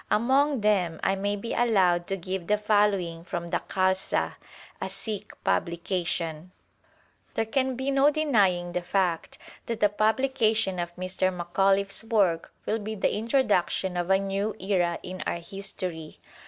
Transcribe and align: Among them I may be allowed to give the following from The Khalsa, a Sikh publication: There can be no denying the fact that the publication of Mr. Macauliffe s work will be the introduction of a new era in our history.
Among 0.09 0.61
them 0.61 0.99
I 1.03 1.15
may 1.15 1.35
be 1.35 1.53
allowed 1.53 2.07
to 2.07 2.17
give 2.17 2.47
the 2.47 2.57
following 2.57 3.23
from 3.23 3.49
The 3.49 3.59
Khalsa, 3.69 4.33
a 4.81 4.89
Sikh 4.89 5.33
publication: 5.43 6.49
There 7.35 7.45
can 7.45 7.75
be 7.75 7.91
no 7.91 8.09
denying 8.09 8.71
the 8.71 8.81
fact 8.81 9.37
that 9.67 9.79
the 9.79 9.89
publication 9.89 10.79
of 10.79 10.95
Mr. 10.95 11.31
Macauliffe 11.31 11.91
s 11.91 12.03
work 12.03 12.51
will 12.65 12.79
be 12.79 12.95
the 12.95 13.13
introduction 13.15 13.95
of 13.95 14.09
a 14.09 14.17
new 14.17 14.55
era 14.59 14.97
in 15.03 15.21
our 15.27 15.37
history. 15.37 16.17